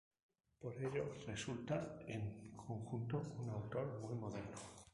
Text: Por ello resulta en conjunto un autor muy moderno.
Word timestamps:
Por 0.61 0.75
ello 0.81 1.13
resulta 1.27 1.99
en 2.07 2.55
conjunto 2.57 3.21
un 3.37 3.51
autor 3.51 3.99
muy 4.01 4.15
moderno. 4.15 4.57